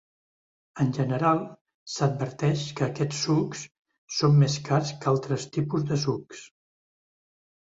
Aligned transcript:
En 0.83 0.87
general, 0.97 1.41
s'adverteix 1.95 2.63
que 2.79 2.87
aquests 2.87 3.21
sucs 3.27 3.61
són 4.21 4.35
més 4.45 4.57
cars 4.71 4.93
que 5.05 5.11
altres 5.13 5.47
tipus 5.59 5.89
de 5.93 5.99
sucs. 6.07 6.43